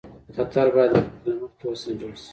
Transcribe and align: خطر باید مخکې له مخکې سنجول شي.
خطر 0.35 0.67
باید 0.75 0.91
مخکې 0.97 1.29
له 1.33 1.35
مخکې 1.41 1.65
سنجول 1.81 2.13
شي. 2.21 2.29